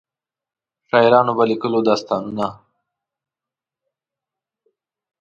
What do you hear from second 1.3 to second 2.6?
به لیکلو داستانونه.